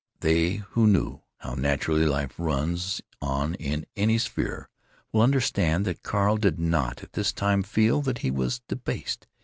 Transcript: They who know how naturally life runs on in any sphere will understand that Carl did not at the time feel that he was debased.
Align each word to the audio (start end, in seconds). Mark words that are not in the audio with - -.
They 0.21 0.55
who 0.73 0.87
know 0.87 1.25
how 1.37 1.53
naturally 1.53 2.07
life 2.07 2.33
runs 2.39 3.03
on 3.21 3.53
in 3.53 3.85
any 3.95 4.17
sphere 4.17 4.67
will 5.11 5.21
understand 5.21 5.85
that 5.85 6.01
Carl 6.01 6.37
did 6.37 6.57
not 6.59 7.03
at 7.03 7.13
the 7.13 7.23
time 7.23 7.61
feel 7.61 8.01
that 8.01 8.17
he 8.25 8.31
was 8.31 8.61
debased. 8.67 9.27